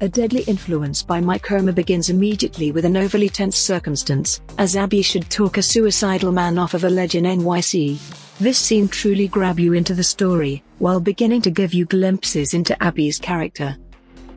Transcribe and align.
A 0.00 0.08
deadly 0.08 0.42
influence 0.42 1.02
by 1.02 1.20
Mike 1.20 1.50
Omer 1.50 1.72
begins 1.72 2.08
immediately 2.08 2.70
with 2.70 2.84
an 2.84 2.96
overly 2.96 3.28
tense 3.28 3.56
circumstance, 3.56 4.40
as 4.56 4.76
Abby 4.76 5.02
should 5.02 5.28
talk 5.28 5.56
a 5.56 5.62
suicidal 5.62 6.30
man 6.30 6.56
off 6.56 6.74
of 6.74 6.84
a 6.84 6.88
ledge 6.88 7.16
in 7.16 7.24
NYC. 7.24 7.98
This 8.38 8.58
scene 8.58 8.86
truly 8.86 9.26
grab 9.26 9.58
you 9.58 9.72
into 9.72 9.94
the 9.94 10.04
story, 10.04 10.62
while 10.78 11.00
beginning 11.00 11.42
to 11.42 11.50
give 11.50 11.74
you 11.74 11.84
glimpses 11.84 12.54
into 12.54 12.80
Abby's 12.80 13.18
character. 13.18 13.76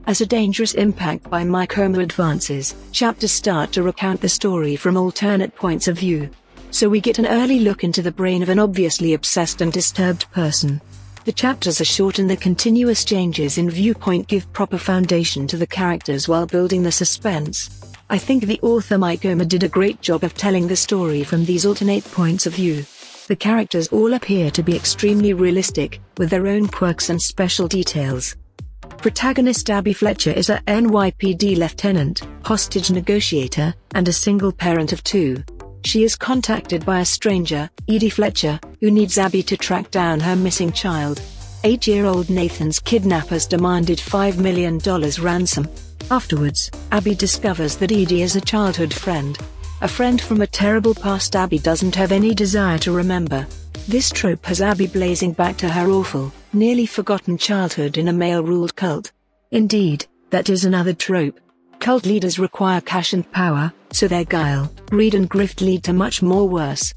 As 0.07 0.19
a 0.19 0.25
dangerous 0.25 0.73
impact 0.73 1.29
by 1.29 1.43
Mike 1.43 1.77
Omer 1.77 2.01
advances, 2.01 2.73
chapters 2.91 3.31
start 3.31 3.71
to 3.73 3.83
recount 3.83 4.19
the 4.19 4.29
story 4.29 4.75
from 4.75 4.97
alternate 4.97 5.53
points 5.53 5.87
of 5.87 5.95
view. 5.99 6.31
So 6.71 6.89
we 6.89 6.99
get 6.99 7.19
an 7.19 7.27
early 7.27 7.59
look 7.59 7.83
into 7.83 8.01
the 8.01 8.11
brain 8.11 8.41
of 8.41 8.49
an 8.49 8.57
obviously 8.57 9.13
obsessed 9.13 9.61
and 9.61 9.71
disturbed 9.71 10.25
person. 10.31 10.81
The 11.23 11.31
chapters 11.31 11.79
are 11.79 11.85
short 11.85 12.17
and 12.17 12.27
the 12.27 12.35
continuous 12.35 13.05
changes 13.05 13.59
in 13.59 13.69
viewpoint 13.69 14.27
give 14.27 14.51
proper 14.53 14.79
foundation 14.79 15.45
to 15.47 15.57
the 15.57 15.67
characters 15.67 16.27
while 16.27 16.47
building 16.47 16.81
the 16.81 16.91
suspense. 16.91 17.69
I 18.09 18.17
think 18.17 18.45
the 18.45 18.59
author 18.63 18.97
Mike 18.97 19.23
Omer 19.23 19.45
did 19.45 19.61
a 19.61 19.69
great 19.69 20.01
job 20.01 20.23
of 20.23 20.33
telling 20.33 20.67
the 20.67 20.75
story 20.75 21.23
from 21.23 21.45
these 21.45 21.63
alternate 21.63 22.03
points 22.11 22.47
of 22.47 22.55
view. 22.55 22.83
The 23.27 23.35
characters 23.35 23.87
all 23.89 24.13
appear 24.13 24.49
to 24.49 24.63
be 24.63 24.75
extremely 24.75 25.33
realistic, 25.33 26.01
with 26.17 26.31
their 26.31 26.47
own 26.47 26.67
quirks 26.67 27.11
and 27.11 27.21
special 27.21 27.67
details. 27.67 28.35
Protagonist 28.97 29.69
Abby 29.69 29.93
Fletcher 29.93 30.31
is 30.31 30.49
a 30.49 30.61
NYPD 30.67 31.55
lieutenant, 31.55 32.23
hostage 32.43 32.89
negotiator, 32.89 33.75
and 33.93 34.07
a 34.07 34.13
single 34.13 34.51
parent 34.51 34.91
of 34.91 35.03
two. 35.03 35.43
She 35.83 36.03
is 36.03 36.15
contacted 36.15 36.85
by 36.85 36.99
a 36.99 37.05
stranger, 37.05 37.69
Edie 37.89 38.09
Fletcher, 38.09 38.59
who 38.79 38.91
needs 38.91 39.17
Abby 39.17 39.43
to 39.43 39.57
track 39.57 39.91
down 39.91 40.19
her 40.19 40.35
missing 40.35 40.71
child. 40.71 41.21
Eight-year-old 41.63 42.29
Nathan's 42.29 42.79
kidnappers 42.79 43.45
demanded 43.45 43.97
$5 43.97 44.37
million 44.37 44.79
ransom. 45.21 45.67
Afterwards, 46.09 46.71
Abby 46.91 47.15
discovers 47.15 47.77
that 47.77 47.91
Edie 47.91 48.21
is 48.21 48.35
a 48.35 48.41
childhood 48.41 48.93
friend. 48.93 49.37
A 49.81 49.87
friend 49.87 50.21
from 50.21 50.41
a 50.41 50.47
terrible 50.47 50.93
past 50.93 51.35
Abby 51.35 51.59
doesn't 51.59 51.95
have 51.95 52.11
any 52.11 52.33
desire 52.33 52.77
to 52.79 52.91
remember. 52.91 53.47
This 53.87 54.11
trope 54.11 54.45
has 54.45 54.61
Abby 54.61 54.87
blazing 54.87 55.33
back 55.33 55.57
to 55.57 55.69
her 55.69 55.89
awful, 55.89 56.31
nearly 56.53 56.85
forgotten 56.85 57.37
childhood 57.37 57.97
in 57.97 58.07
a 58.07 58.13
male-ruled 58.13 58.75
cult. 58.75 59.11
Indeed, 59.51 60.05
that 60.29 60.49
is 60.49 60.65
another 60.65 60.93
trope. 60.93 61.39
Cult 61.81 62.05
leaders 62.05 62.37
require 62.37 62.79
cash 62.79 63.11
and 63.13 63.29
power, 63.31 63.73
so 63.91 64.07
their 64.07 64.23
guile, 64.23 64.71
greed 64.91 65.15
and 65.15 65.27
grift 65.27 65.61
lead 65.61 65.83
to 65.85 65.93
much 65.93 66.21
more 66.21 66.47
worse. 66.47 66.93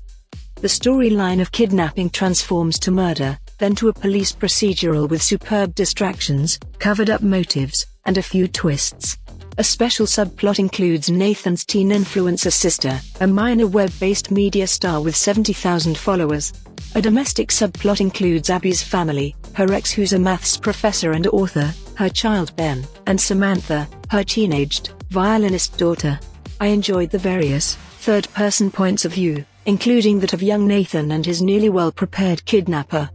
The 0.56 0.68
storyline 0.68 1.40
of 1.40 1.50
kidnapping 1.52 2.10
transforms 2.10 2.78
to 2.80 2.90
murder, 2.90 3.38
then 3.58 3.74
to 3.76 3.88
a 3.88 3.94
police 3.94 4.30
procedural 4.30 5.08
with 5.08 5.22
superb 5.22 5.74
distractions, 5.74 6.58
covered-up 6.80 7.22
motives, 7.22 7.86
and 8.04 8.18
a 8.18 8.22
few 8.22 8.46
twists. 8.46 9.16
A 9.56 9.64
special 9.64 10.04
subplot 10.04 10.58
includes 10.58 11.08
Nathan's 11.08 11.64
teen 11.64 11.88
influencer 11.88 12.52
sister, 12.52 13.00
a 13.22 13.26
minor 13.26 13.66
web-based 13.66 14.30
media 14.30 14.66
star 14.66 15.00
with 15.00 15.16
70,000 15.16 15.96
followers. 15.96 16.52
A 16.94 17.00
domestic 17.00 17.48
subplot 17.48 18.02
includes 18.02 18.50
Abby's 18.50 18.82
family, 18.82 19.34
her 19.54 19.72
ex 19.72 19.90
who's 19.92 20.12
a 20.12 20.18
maths 20.18 20.58
professor 20.58 21.12
and 21.12 21.26
author, 21.28 21.72
her 21.94 22.10
child 22.10 22.54
Ben, 22.56 22.86
and 23.06 23.18
Samantha, 23.18 23.88
her 24.14 24.22
teenaged, 24.22 24.90
violinist 25.10 25.76
daughter. 25.76 26.20
I 26.60 26.68
enjoyed 26.68 27.10
the 27.10 27.18
various, 27.18 27.74
third-person 27.74 28.70
points 28.70 29.04
of 29.04 29.12
view, 29.12 29.44
including 29.66 30.20
that 30.20 30.32
of 30.32 30.40
young 30.40 30.68
Nathan 30.68 31.10
and 31.10 31.26
his 31.26 31.42
nearly 31.42 31.68
well-prepared 31.68 32.44
kidnapper. 32.44 33.10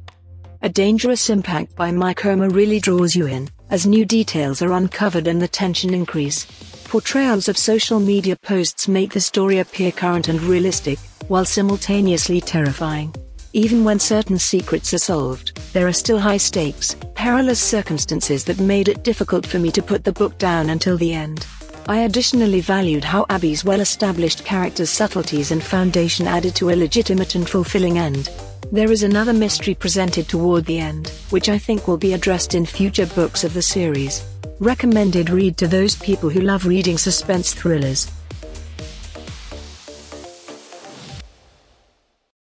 A 0.61 0.67
dangerous 0.67 1.29
impact 1.29 1.73
by 1.77 1.89
Mike 1.89 2.25
Omer 2.25 2.49
really 2.49 2.81
draws 2.81 3.15
you 3.15 3.27
in, 3.27 3.49
as 3.69 3.87
new 3.87 4.03
details 4.03 4.61
are 4.61 4.73
uncovered 4.73 5.27
and 5.27 5.41
the 5.41 5.47
tension 5.47 5.93
increase. 5.93 6.43
Portrayals 6.83 7.47
of 7.47 7.57
social 7.57 8.01
media 8.01 8.35
posts 8.35 8.89
make 8.89 9.13
the 9.13 9.21
story 9.21 9.59
appear 9.59 9.93
current 9.93 10.27
and 10.27 10.41
realistic, 10.41 10.99
while 11.29 11.45
simultaneously 11.45 12.41
terrifying. 12.41 13.15
Even 13.53 13.85
when 13.85 13.99
certain 13.99 14.37
secrets 14.37 14.93
are 14.93 14.97
solved, 14.97 15.48
there 15.73 15.87
are 15.87 15.93
still 15.93 16.19
high 16.19 16.37
stakes, 16.37 16.95
perilous 17.15 17.59
circumstances 17.59 18.43
that 18.45 18.59
made 18.59 18.87
it 18.87 19.03
difficult 19.03 19.45
for 19.45 19.59
me 19.59 19.71
to 19.71 19.81
put 19.81 20.03
the 20.03 20.11
book 20.11 20.37
down 20.37 20.69
until 20.69 20.97
the 20.97 21.13
end. 21.13 21.45
I 21.87 22.01
additionally 22.01 22.61
valued 22.61 23.03
how 23.03 23.25
Abby's 23.29 23.65
well-established 23.65 24.45
character's 24.45 24.89
subtleties 24.89 25.51
and 25.51 25.63
foundation 25.63 26.27
added 26.27 26.55
to 26.57 26.69
a 26.69 26.75
legitimate 26.75 27.35
and 27.35 27.49
fulfilling 27.49 27.97
end. 27.97 28.29
There 28.71 28.91
is 28.91 29.01
another 29.01 29.33
mystery 29.33 29.73
presented 29.73 30.27
toward 30.27 30.65
the 30.65 30.77
end, 30.77 31.09
which 31.31 31.49
I 31.49 31.57
think 31.57 31.87
will 31.87 31.97
be 31.97 32.13
addressed 32.13 32.53
in 32.53 32.65
future 32.65 33.07
books 33.07 33.43
of 33.43 33.55
the 33.55 33.61
series. 33.63 34.23
Recommended 34.59 35.31
read 35.31 35.57
to 35.57 35.67
those 35.67 35.95
people 35.95 36.29
who 36.29 36.41
love 36.41 36.65
reading 36.67 36.97
suspense 36.97 37.53
thrillers. 37.53 38.11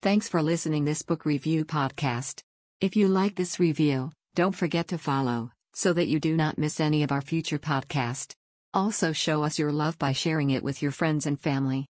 Thanks 0.02 0.28
for 0.28 0.42
listening 0.42 0.84
to 0.84 0.90
this 0.90 1.02
book 1.02 1.24
review 1.24 1.64
podcast. 1.64 2.42
If 2.82 2.96
you 2.96 3.06
like 3.06 3.36
this 3.36 3.60
review, 3.60 4.10
don't 4.34 4.56
forget 4.56 4.88
to 4.88 4.98
follow 4.98 5.52
so 5.72 5.92
that 5.92 6.08
you 6.08 6.18
do 6.18 6.36
not 6.36 6.58
miss 6.58 6.80
any 6.80 7.04
of 7.04 7.12
our 7.12 7.20
future 7.20 7.60
podcast. 7.60 8.34
Also 8.74 9.12
show 9.12 9.44
us 9.44 9.56
your 9.56 9.70
love 9.70 9.96
by 10.00 10.10
sharing 10.10 10.50
it 10.50 10.64
with 10.64 10.82
your 10.82 10.90
friends 10.90 11.24
and 11.24 11.38
family. 11.40 11.80